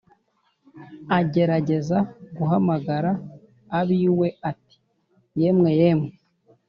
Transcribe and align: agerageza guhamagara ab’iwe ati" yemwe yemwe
agerageza 1.19 1.97
guhamagara 2.37 3.11
ab’iwe 3.79 4.27
ati" 4.51 4.77
yemwe 5.39 5.69
yemwe 5.79 6.11